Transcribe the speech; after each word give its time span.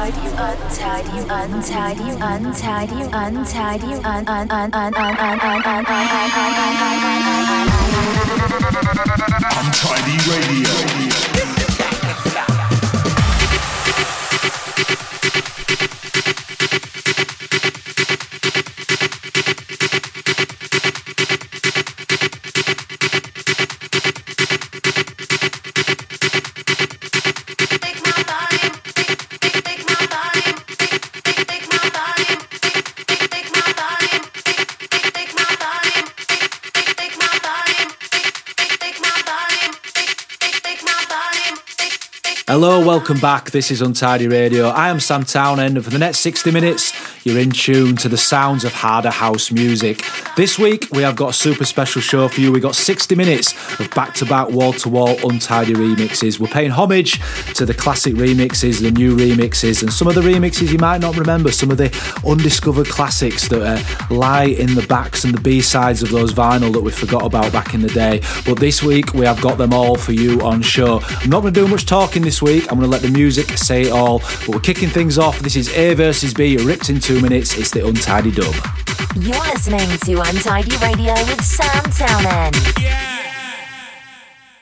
untidy, 0.00 0.28
untidy, 0.30 1.20
untidy, 1.28 2.08
untidy, 2.22 3.02
untidy, 3.12 3.92
un 4.00 4.24
un 4.28 4.48
un 4.50 4.70
un 4.72 4.94
un 4.94 5.00
un 5.00 5.20
un 5.20 5.60
un 5.60 6.00
Untidy 9.60 10.16
Radio. 10.26 11.29
Back. 43.20 43.50
This 43.50 43.70
is 43.70 43.82
Untidy 43.82 44.28
Radio. 44.28 44.68
I 44.68 44.88
am 44.88 44.98
Sam 44.98 45.24
Townend, 45.24 45.76
and 45.76 45.84
for 45.84 45.90
the 45.90 45.98
next 45.98 46.20
60 46.20 46.50
minutes, 46.50 46.92
you're 47.26 47.38
in 47.38 47.50
tune 47.50 47.96
to 47.96 48.08
the 48.08 48.16
sounds 48.16 48.64
of 48.64 48.72
harder 48.72 49.10
house 49.10 49.52
music. 49.52 50.02
This 50.36 50.58
week, 50.58 50.86
we 50.90 51.02
have 51.02 51.16
got 51.16 51.30
a 51.30 51.32
super 51.34 51.66
special 51.66 52.00
show 52.00 52.28
for 52.28 52.40
you. 52.40 52.50
We've 52.50 52.62
got 52.62 52.74
60 52.74 53.14
minutes 53.14 53.52
of 53.78 53.90
back 53.90 54.14
to 54.14 54.24
back, 54.24 54.48
wall 54.48 54.72
to 54.72 54.88
wall, 54.88 55.16
untidy 55.28 55.74
remixes. 55.74 56.40
We're 56.40 56.46
paying 56.46 56.70
homage 56.70 57.20
to 57.54 57.66
the 57.66 57.74
classic 57.74 58.14
remixes, 58.14 58.80
the 58.80 58.90
new 58.90 59.14
remixes, 59.14 59.82
and 59.82 59.92
some 59.92 60.08
of 60.08 60.14
the 60.14 60.22
remixes 60.22 60.72
you 60.72 60.78
might 60.78 61.02
not 61.02 61.16
remember, 61.16 61.52
some 61.52 61.70
of 61.70 61.76
the 61.76 61.90
undiscovered 62.26 62.88
classics 62.88 63.48
that 63.48 63.60
uh, 63.62 64.14
lie 64.14 64.44
in 64.44 64.74
the 64.74 64.86
backs 64.86 65.24
and 65.24 65.34
the 65.34 65.40
B 65.40 65.60
sides 65.60 66.02
of 66.02 66.08
those 66.10 66.32
vinyl 66.32 66.72
that 66.72 66.80
we 66.80 66.90
forgot 66.90 67.26
about 67.26 67.52
back 67.52 67.74
in 67.74 67.82
the 67.82 67.90
day. 67.90 68.22
But 68.46 68.58
this 68.58 68.82
week, 68.82 69.12
we 69.12 69.26
have 69.26 69.42
got 69.42 69.58
them 69.58 69.74
all 69.74 69.96
for 69.96 70.12
you 70.12 70.40
on 70.40 70.62
show. 70.62 71.00
I'm 71.02 71.28
not 71.28 71.42
going 71.42 71.52
to 71.52 71.60
do 71.60 71.68
much 71.68 71.84
talking 71.84 72.22
this 72.22 72.40
week. 72.40 72.62
I'm 72.70 72.78
going 72.78 72.90
to 72.90 72.90
let 72.90 73.02
the 73.02 73.09
music 73.10 73.48
say 73.58 73.82
it 73.82 73.92
all. 73.92 74.18
But 74.18 74.48
we're 74.48 74.60
kicking 74.60 74.88
things 74.88 75.18
off. 75.18 75.38
This 75.40 75.56
is 75.56 75.68
A 75.76 75.94
versus 75.94 76.34
B, 76.34 76.56
ripped 76.56 76.90
in 76.90 77.00
two 77.00 77.20
minutes. 77.20 77.56
It's 77.56 77.70
the 77.70 77.86
Untidy 77.86 78.30
Dub. 78.30 78.54
You're 79.16 79.38
listening 79.52 79.88
to 80.04 80.20
Untidy 80.28 80.76
Radio 80.78 81.14
with 81.14 81.44
Sam 81.44 81.82
Townend. 81.90 82.56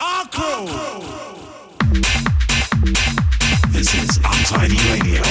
Our 0.00 0.26
crew. 0.28 0.66
This 3.70 3.94
is 3.94 4.16
Untidy 4.18 4.76
Radio. 4.90 5.22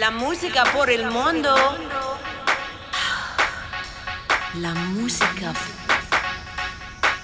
La 0.00 0.10
música 0.10 0.64
por 0.72 0.88
el 0.88 1.04
mundo. 1.10 1.54
La 4.54 4.72
música. 4.72 5.52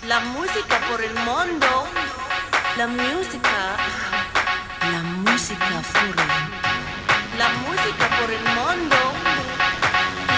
La 0.07 0.21
música 0.21 0.79
por 0.91 1.03
el 1.03 1.15
mundo. 1.15 1.87
La 2.77 2.87
música. 2.87 3.77
La 4.93 5.03
música 5.25 5.81
por 5.95 6.05
el 6.05 6.29
La 7.39 7.49
música 7.65 8.07
por 8.21 8.31
el 8.31 8.45
mundo. 8.59 8.97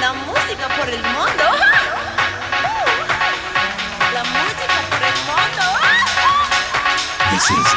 La 0.00 0.12
música 0.12 0.68
por 0.78 0.88
el 0.88 1.02
mundo. 1.16 1.44
La 4.14 4.22
música 4.36 4.78
por 4.90 5.02
el 5.10 5.18
mundo. 5.26 5.64
This 7.30 7.50
is. 7.50 7.68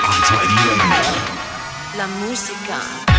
La 1.97 2.05
música. 2.05 3.10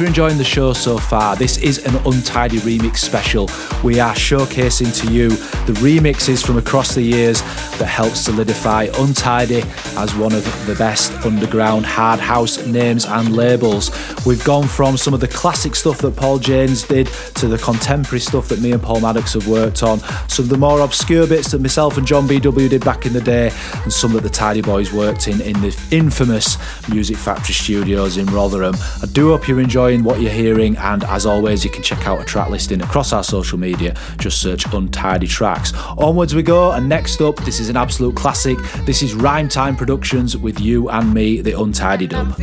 You're 0.00 0.08
enjoying 0.08 0.38
the 0.38 0.44
show 0.44 0.72
so 0.72 0.96
far. 0.96 1.36
This 1.36 1.58
is 1.58 1.84
an 1.84 1.94
Untidy 2.06 2.58
Remix 2.60 2.96
special. 2.96 3.50
We 3.84 4.00
are 4.00 4.14
showcasing 4.14 4.98
to 5.00 5.12
you 5.12 5.28
the 5.70 5.80
remixes 5.80 6.44
from 6.44 6.58
across 6.58 6.94
the 6.94 7.02
years 7.02 7.42
that 7.78 7.86
help 7.86 8.14
solidify 8.14 8.88
Untidy 8.98 9.62
as 9.96 10.14
one 10.16 10.32
of 10.32 10.44
the 10.66 10.74
best 10.74 11.12
underground 11.24 11.86
hard 11.86 12.18
house 12.18 12.66
names 12.66 13.04
and 13.04 13.36
labels. 13.36 13.90
We've 14.26 14.42
gone 14.44 14.66
from 14.66 14.96
some 14.96 15.14
of 15.14 15.20
the 15.20 15.28
classic 15.28 15.76
stuff 15.76 15.98
that 15.98 16.16
Paul 16.16 16.38
Janes 16.38 16.82
did 16.82 17.06
to 17.36 17.46
the 17.46 17.58
contemporary 17.58 18.20
stuff 18.20 18.48
that 18.48 18.60
me 18.60 18.72
and 18.72 18.82
Paul 18.82 19.00
Maddox 19.00 19.34
have 19.34 19.46
worked 19.46 19.82
on, 19.82 20.00
some 20.28 20.46
of 20.46 20.48
the 20.48 20.58
more 20.58 20.80
obscure 20.80 21.26
bits 21.26 21.52
that 21.52 21.60
myself 21.60 21.96
and 21.96 22.06
John 22.06 22.26
BW 22.26 22.68
did 22.68 22.84
back 22.84 23.06
in 23.06 23.12
the 23.12 23.20
day, 23.20 23.52
and 23.82 23.92
some 23.92 24.12
that 24.14 24.22
the 24.22 24.30
Tidy 24.30 24.62
Boys 24.62 24.92
worked 24.92 25.28
in 25.28 25.40
in 25.40 25.54
the 25.60 25.76
infamous 25.92 26.58
Music 26.88 27.16
Factory 27.16 27.54
studios 27.54 28.16
in 28.16 28.26
Rotherham. 28.26 28.74
I 29.02 29.06
do 29.06 29.28
hope 29.28 29.46
you're 29.46 29.60
enjoying 29.60 30.02
what 30.02 30.20
you're 30.20 30.32
hearing, 30.32 30.76
and 30.78 31.04
as 31.04 31.26
always, 31.26 31.64
you 31.64 31.70
can 31.70 31.82
check 31.82 32.08
out 32.08 32.20
a 32.20 32.24
track 32.24 32.50
listing 32.50 32.82
across 32.82 33.12
our 33.12 33.22
social 33.24 33.58
media. 33.58 33.94
Just 34.18 34.42
search 34.42 34.66
Untidy 34.72 35.28
Tracks. 35.60 35.72
Onwards 35.98 36.34
we 36.34 36.42
go, 36.42 36.72
and 36.72 36.88
next 36.88 37.20
up, 37.20 37.36
this 37.36 37.60
is 37.60 37.68
an 37.68 37.76
absolute 37.76 38.16
classic. 38.16 38.58
This 38.84 39.02
is 39.02 39.14
Rhyme 39.14 39.48
Time 39.48 39.76
Productions 39.76 40.36
with 40.36 40.60
you 40.60 40.88
and 40.88 41.12
me, 41.12 41.40
the 41.40 41.58
Untidy 41.58 42.06
Dub. 42.06 42.34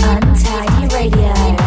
Untidy 0.00 0.94
Radio. 0.94 1.62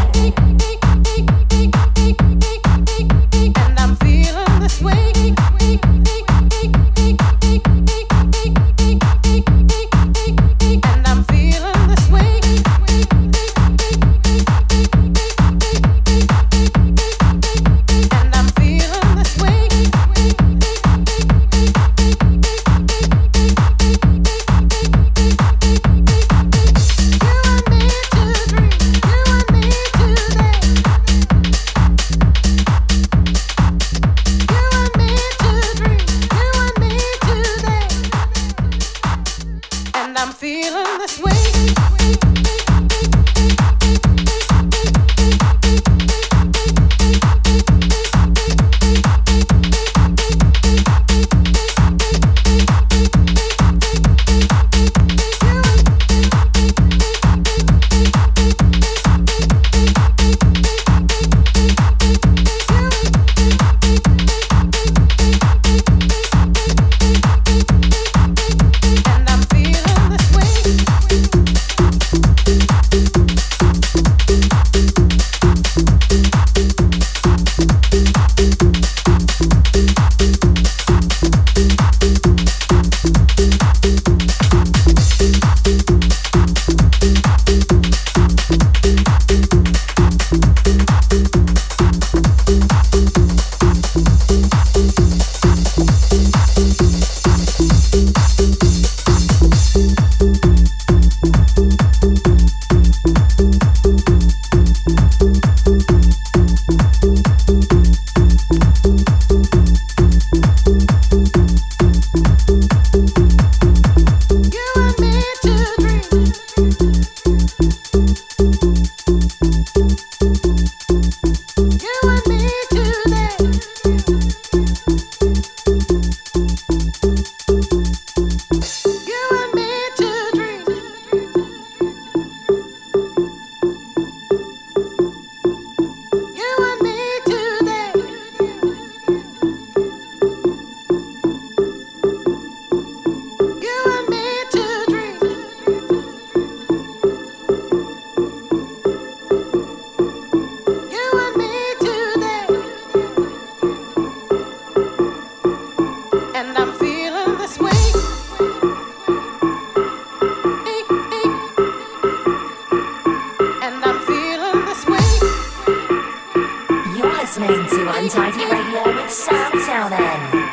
Untidy 168.05 168.45
Radio 168.45 169.01
with 169.01 169.09
Sam 169.09 169.51
Townend. 169.65 170.44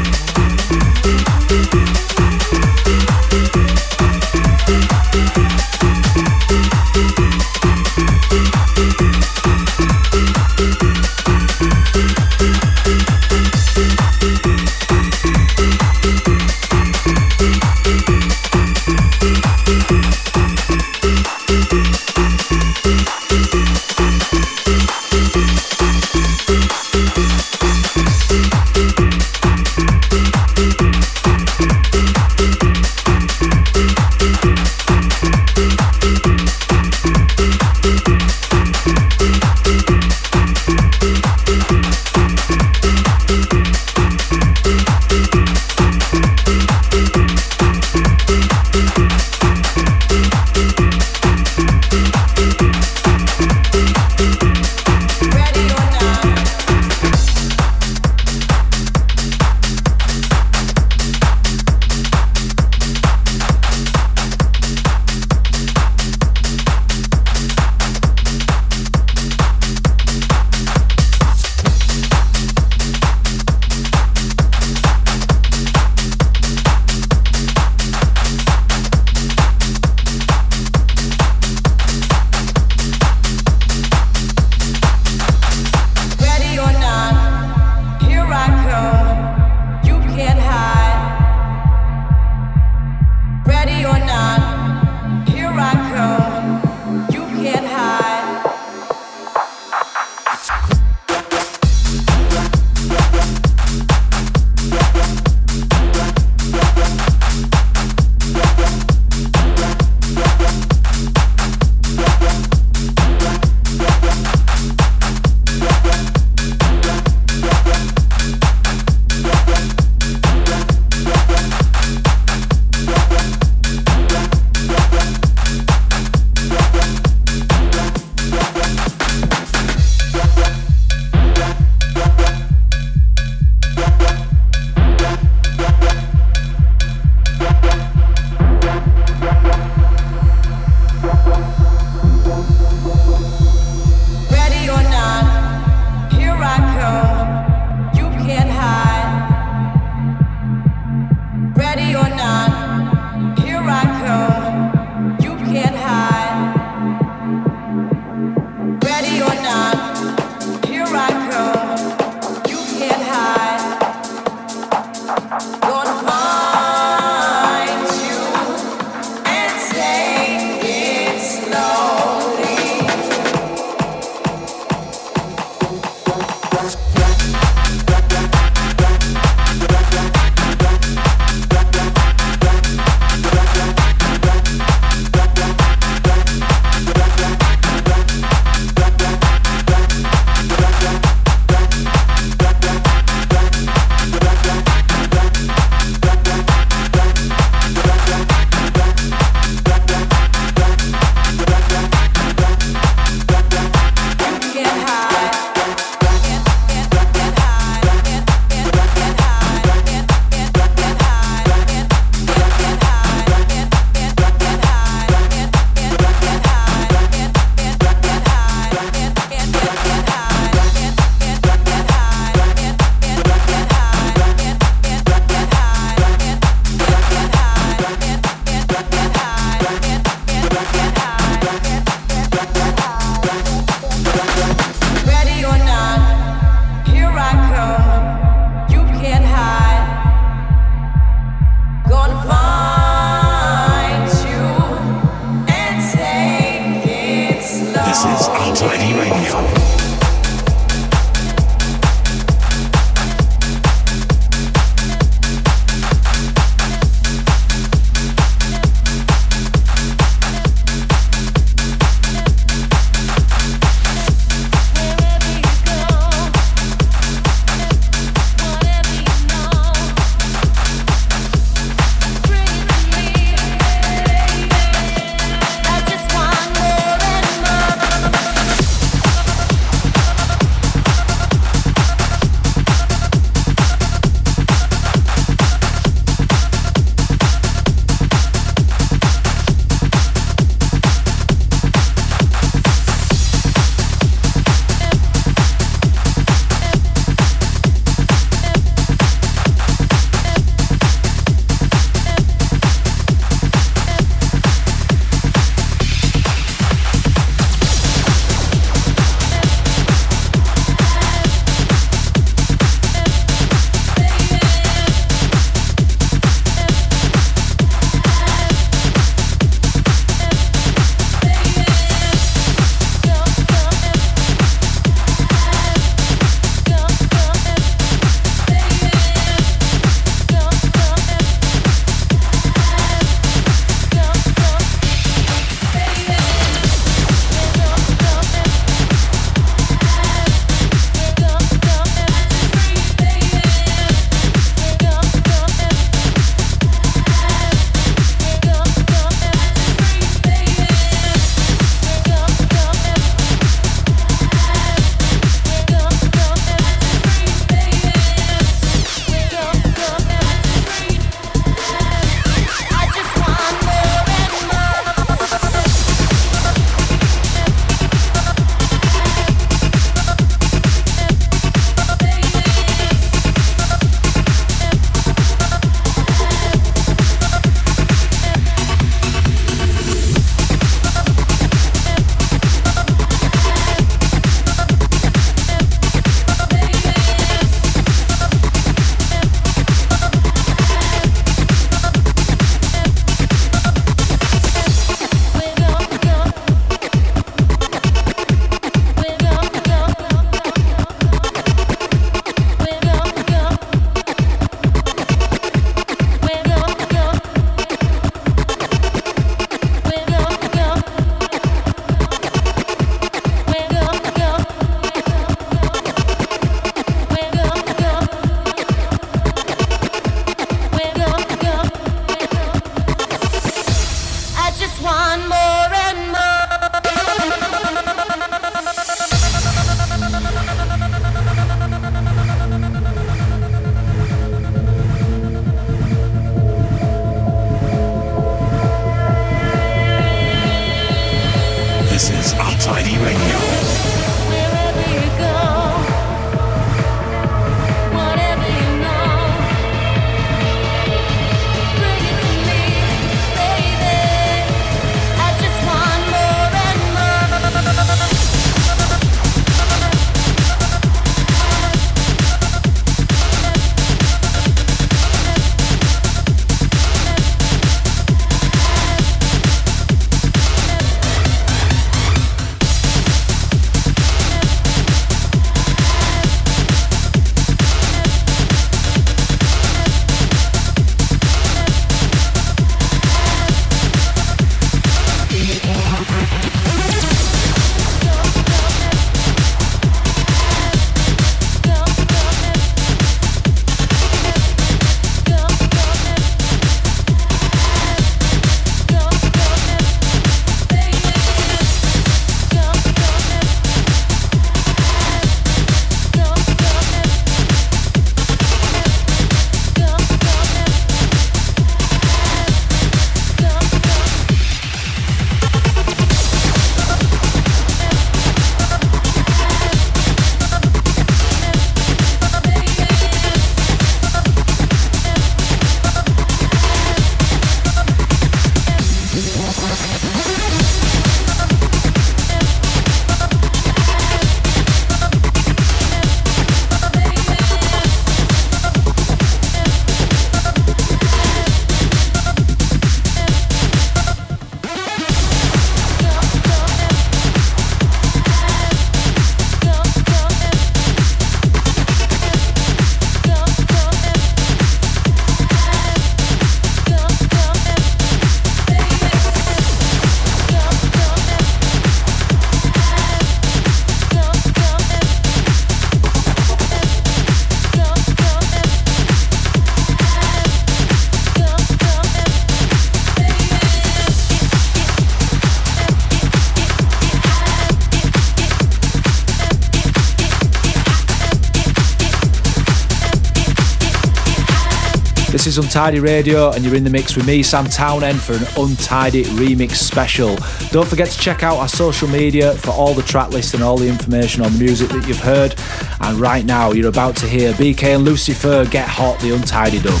is 585.58 585.58
Untidy 585.58 586.00
Radio, 586.00 586.50
and 586.50 586.64
you're 586.64 586.74
in 586.74 586.84
the 586.84 586.88
mix 586.88 587.14
with 587.14 587.26
me, 587.26 587.42
Sam 587.42 587.66
Townend, 587.66 588.20
for 588.22 588.32
an 588.32 588.44
Untidy 588.56 589.24
Remix 589.24 589.72
special. 589.72 590.38
Don't 590.70 590.88
forget 590.88 591.08
to 591.08 591.18
check 591.18 591.42
out 591.42 591.58
our 591.58 591.68
social 591.68 592.08
media 592.08 592.54
for 592.54 592.70
all 592.70 592.94
the 592.94 593.02
track 593.02 593.30
lists 593.30 593.52
and 593.52 593.62
all 593.62 593.76
the 593.76 593.88
information 593.88 594.42
on 594.42 594.52
the 594.52 594.58
music 594.58 594.88
that 594.90 595.06
you've 595.06 595.18
heard. 595.18 595.54
And 596.00 596.18
right 596.18 596.46
now, 596.46 596.72
you're 596.72 596.88
about 596.88 597.16
to 597.16 597.26
hear 597.26 597.52
BK 597.52 597.96
and 597.96 598.04
Lucifer 598.04 598.64
Get 598.64 598.88
Hot, 598.88 599.20
the 599.20 599.34
Untidy 599.34 599.80
Dub. 599.80 600.00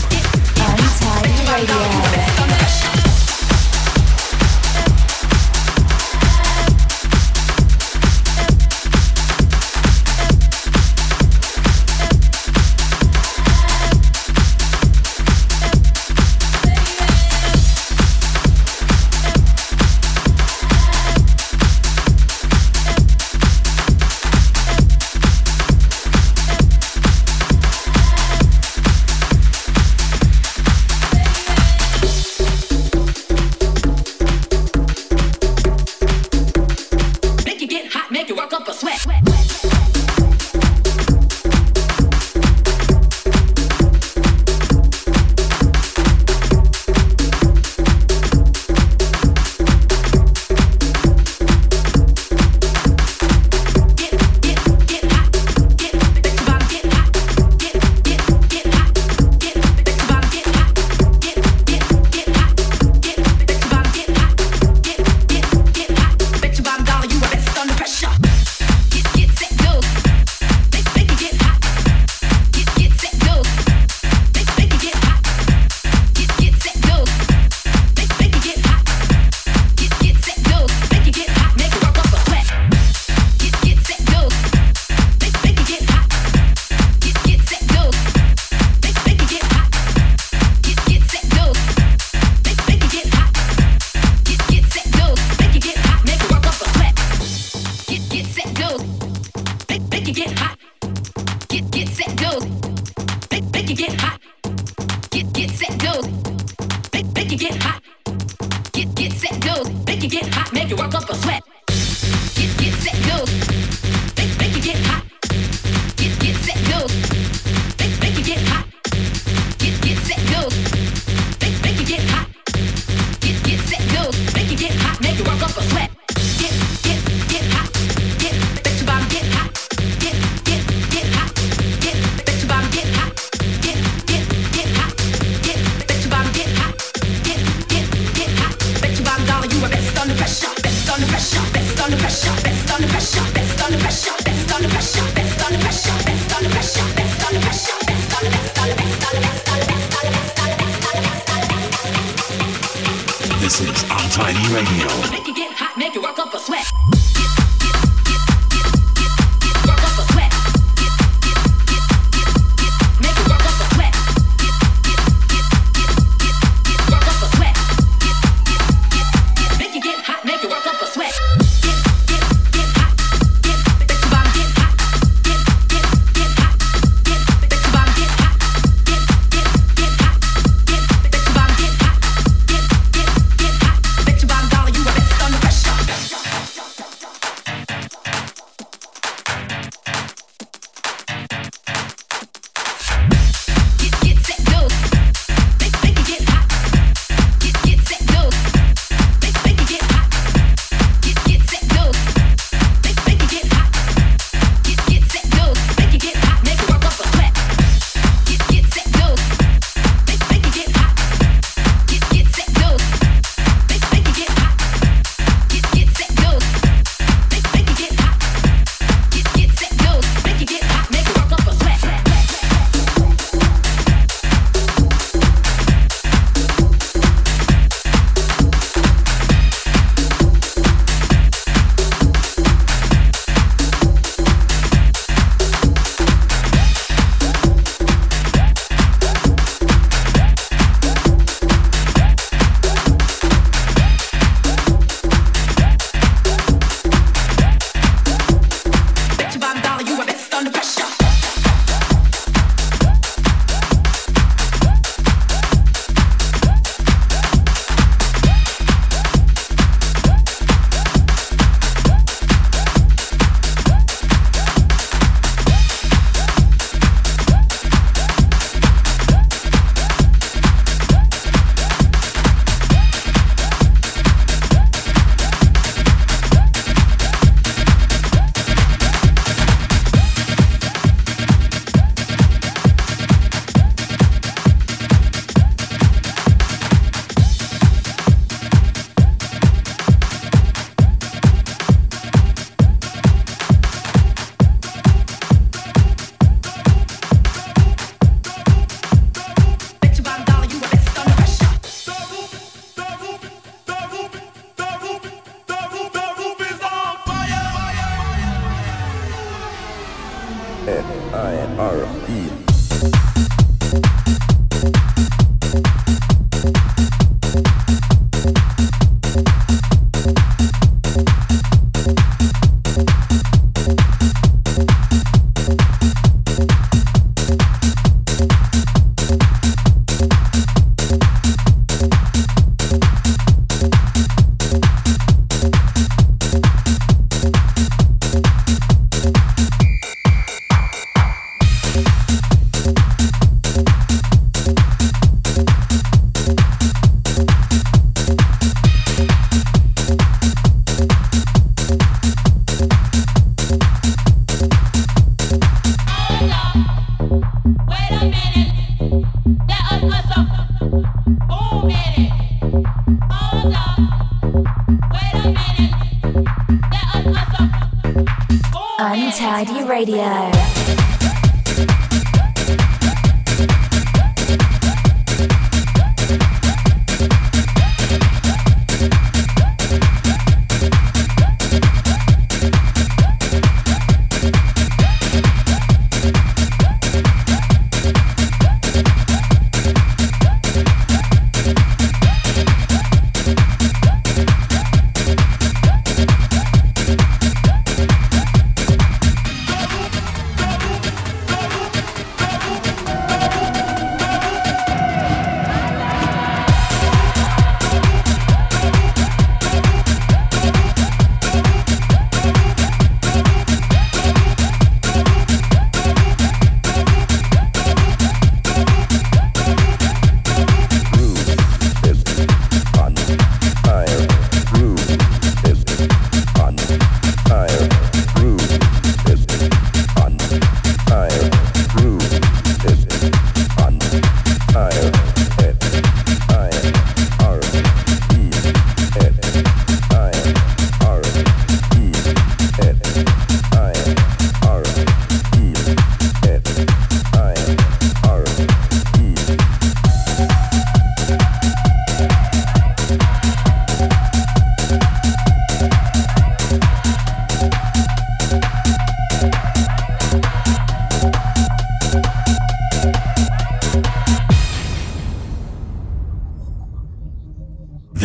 Untidy 0.56 1.52
Radio. 1.52 2.31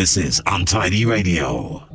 This 0.08 0.16
is 0.16 0.42
Untidy 0.46 1.04
Radio. 1.04 1.87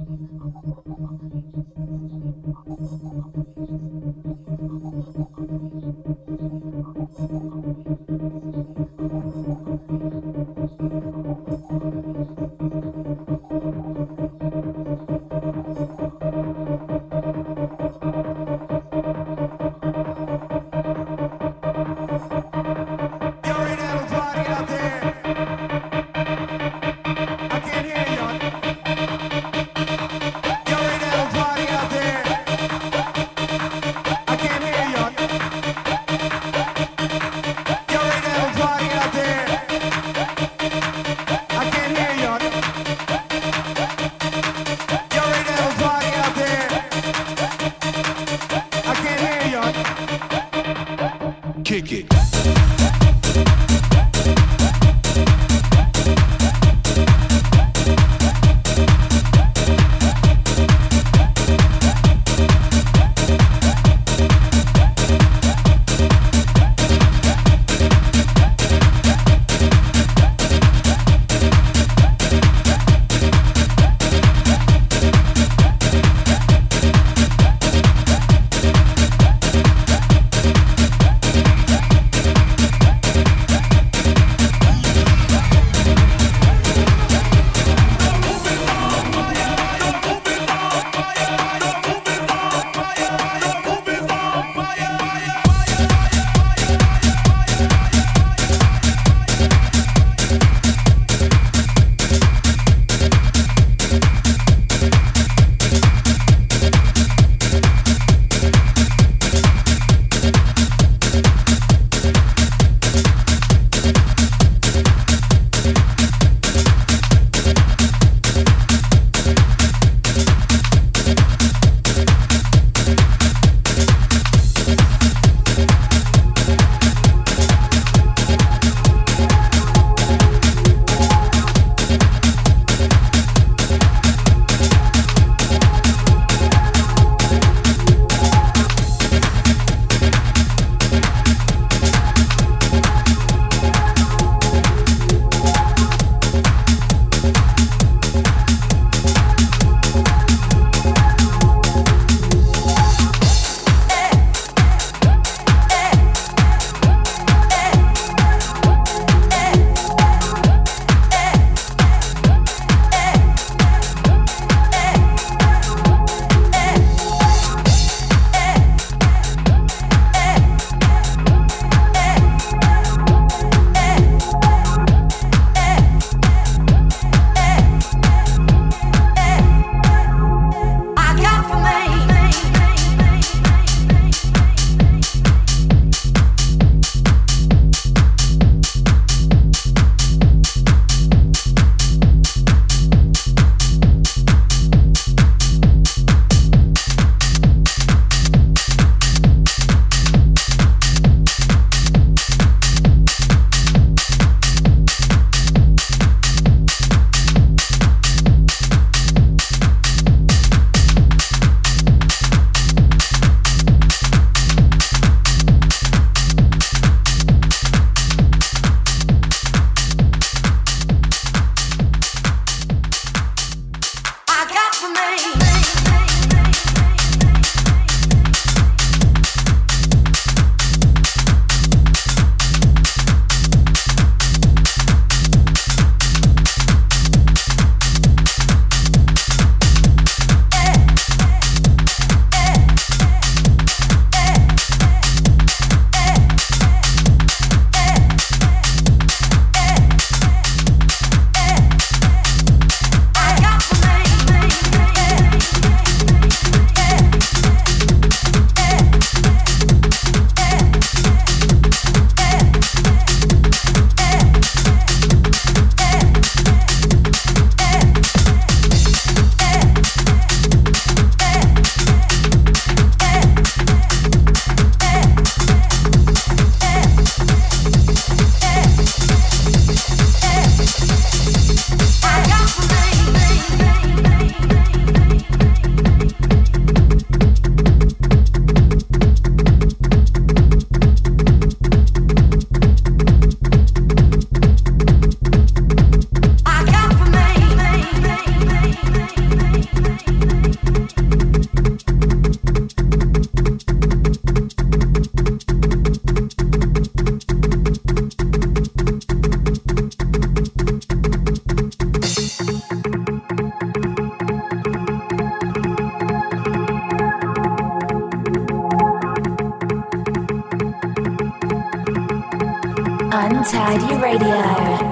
Untidy 323.14 323.94
Radio. 324.02 324.83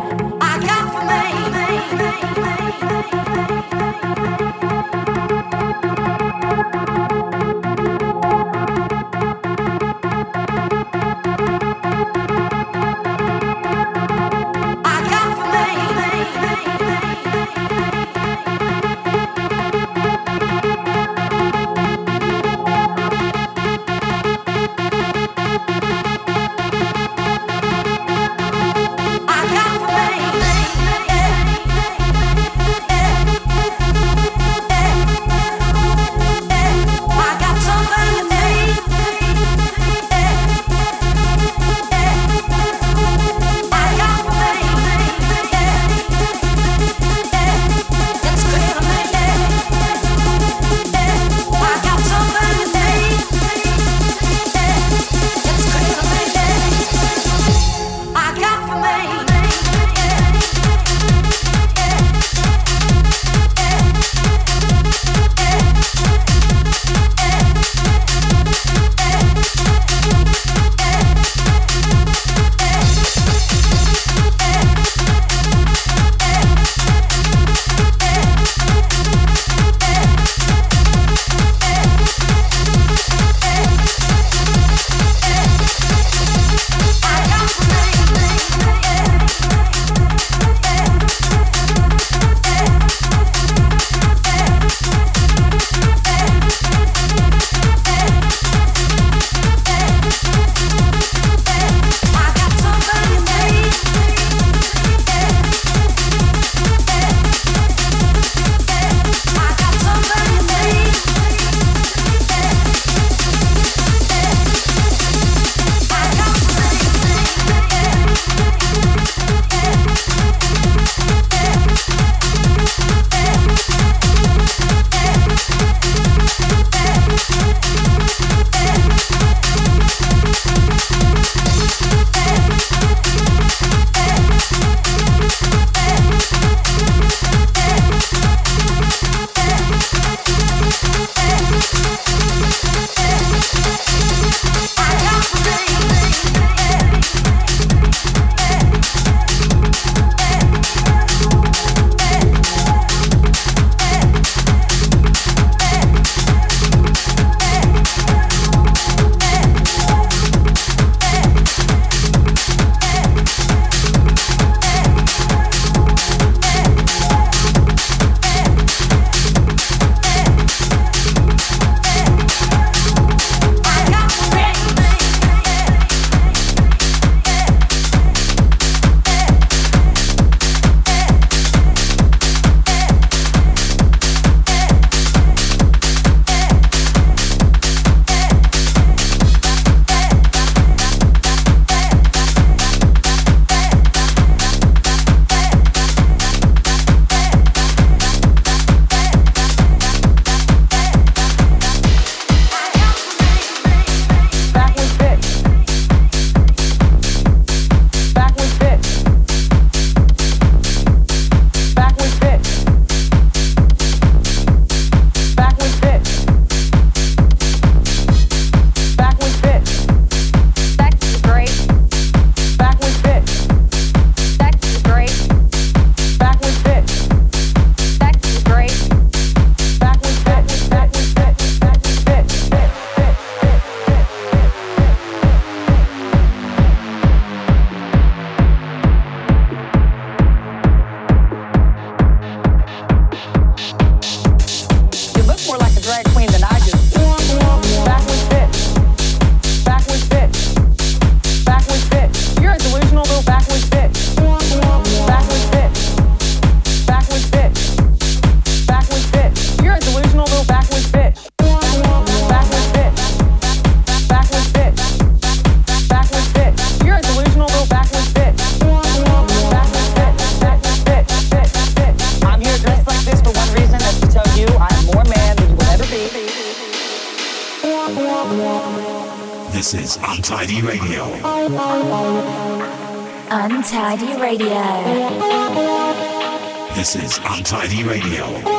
Radio. 287.83 288.50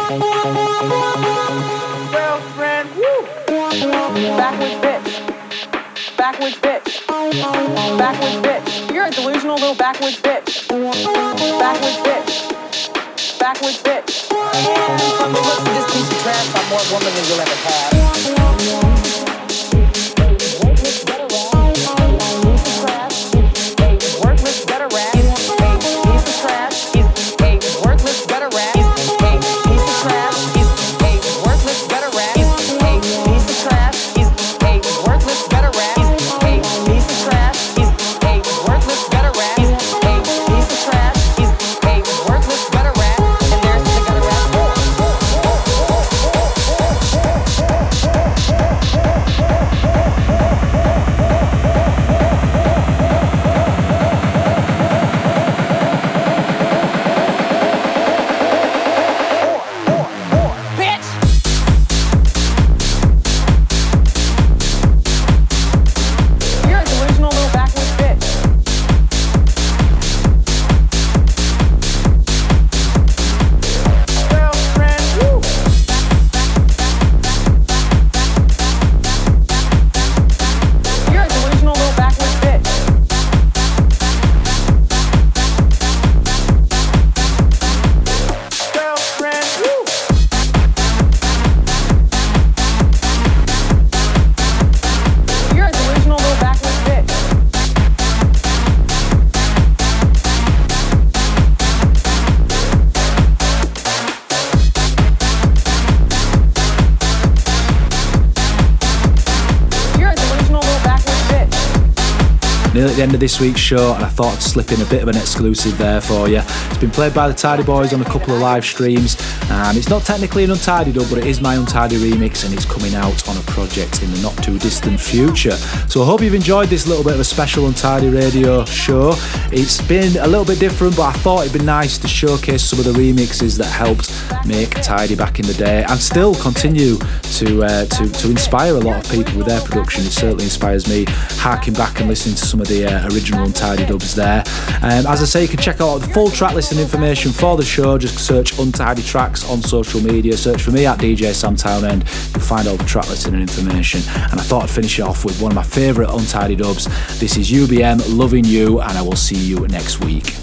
Nearly 112.83 112.95
at 112.95 112.97
the 112.97 113.03
end 113.05 113.15
of 113.15 113.21
this 113.21 113.39
week's 113.39 113.61
show, 113.61 113.95
and 113.95 114.05
I 114.05 114.09
thought 114.09 114.35
I'd 114.35 114.43
slip 114.43 114.73
in 114.73 114.81
a 114.81 114.85
bit 114.87 115.03
of 115.03 115.09
an 115.09 115.17
exclusive 115.17 115.79
there 115.79 116.01
for 116.01 116.29
you. 116.29 116.41
It's 116.41 116.79
been 116.79 116.91
played 116.91 117.15
by 117.15 117.29
the 117.29 117.35
Tidy 117.35 117.63
Boys 117.63 117.93
on 117.93 118.01
a 118.01 118.05
couple 118.05 118.35
of 118.35 118.41
live 118.41 118.65
streams, 118.65 119.17
and 119.53 119.79
it's 119.79 119.89
not 119.89 120.03
technically 120.03 120.43
an 120.43 120.51
untidy 120.51 120.91
dub, 120.91 121.09
but 121.09 121.19
it 121.19 121.27
is 121.27 121.41
my 121.41 121.55
untidy 121.55 121.95
remix, 121.95 122.45
and 122.45 122.53
it's 122.53 122.65
coming 122.65 122.97
out 122.97 123.29
on 123.29 123.37
a 123.37 123.41
project 123.43 124.03
in 124.03 124.11
the 124.11 124.21
not 124.21 124.37
too 124.43 124.59
distant 124.59 124.99
future. 124.99 125.53
So 125.87 126.03
I 126.03 126.07
hope 126.07 126.23
you've 126.23 126.35
enjoyed 126.35 126.71
this 126.71 126.89
little 126.89 127.05
bit 127.05 127.15
of 127.15 127.21
a 127.21 127.25
special 127.25 127.69
untidy 127.69 128.09
radio 128.09 128.65
show. 128.65 129.13
It's 129.53 129.81
been 129.81 130.17
a 130.17 130.27
little 130.27 130.45
bit 130.45 130.59
different, 130.59 130.97
but 130.97 131.05
I 131.05 131.13
thought 131.13 131.47
it'd 131.47 131.57
be 131.57 131.65
nice 131.65 131.99
to 131.99 132.09
showcase 132.09 132.65
some 132.65 132.81
of 132.81 132.85
the 132.85 132.95
remixes 132.95 133.57
that 133.59 133.67
helped 133.67 134.11
make 134.45 134.71
Tidy 134.83 135.15
back 135.15 135.39
in 135.39 135.47
the 135.47 135.55
day, 135.55 135.85
and 135.85 136.01
still 136.01 136.35
continue 136.35 136.97
to 137.33 137.65
uh, 137.65 137.85
to 137.87 138.09
to 138.09 138.31
inspire 138.31 138.75
a 138.75 138.81
lot 138.81 139.05
of 139.05 139.11
people 139.11 139.37
with 139.37 139.47
their 139.47 139.61
production. 139.61 140.05
It 140.05 140.13
certainly 140.13 140.45
inspires 140.45 140.89
me. 140.89 141.05
Harking 141.09 141.75
back 141.75 141.99
and 142.01 142.09
listening 142.09 142.37
to 142.37 142.45
some 142.45 142.61
of 142.61 142.69
the 142.69 142.87
uh, 142.87 143.09
original 143.09 143.45
Untidy 143.45 143.87
dubs 143.87 144.15
there. 144.15 144.45
Um, 144.83 145.07
as 145.07 145.23
I 145.23 145.25
say, 145.25 145.43
you 145.43 145.49
can 145.49 145.59
check 145.59 145.81
out 145.81 145.99
the 145.99 146.09
full 146.09 146.31
track 146.31 146.55
list 146.55 146.73
and 146.73 146.81
information 146.81 147.33
for 147.33 147.57
the 147.57 147.65
show. 147.65 147.99
Just 147.99 148.19
search 148.19 148.59
Untidy 148.59 149.03
Trax 149.03 149.49
on 149.51 149.63
social 149.63 150.01
media. 150.01 150.37
Search 150.37 150.63
for 150.63 150.71
me 150.71 150.87
at 150.87 150.99
DJ 150.99 151.33
Sam 151.35 151.57
Townend. 151.57 152.05
You'll 152.33 152.41
find 152.41 152.69
all 152.69 152.77
the 152.77 152.85
track 152.85 153.09
listing 153.09 153.35
and 153.35 153.43
information. 153.43 154.01
And 154.15 154.41
I 154.41 154.43
thought 154.43 154.65
I'd 154.65 154.71
finish 154.71 154.99
it 154.99 155.03
off 155.03 155.25
with 155.25 155.41
one 155.41 155.53
of 155.53 155.57
my 155.57 155.63
favourite 155.63 156.13
Untidy 156.13 156.57
dubs. 156.57 156.87
This 157.19 157.37
is 157.37 157.51
UBM, 157.51 158.17
Loving 158.17 158.45
You, 158.45 158.81
and 158.81 158.99
I 158.99 159.03
will 159.03 159.17
see 159.17 159.37
you 159.37 159.67
next 159.69 160.01
week. 160.01 160.42